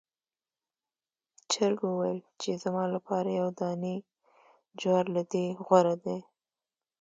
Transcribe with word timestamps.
چرګ 1.51 1.79
وویل 1.85 2.19
چې 2.41 2.51
زما 2.63 2.83
لپاره 2.95 3.29
یو 3.39 3.47
دانې 3.59 3.95
جوار 4.79 5.05
له 5.15 5.23
دې 5.31 5.45
غوره 5.65 5.95
دی. 6.03 6.19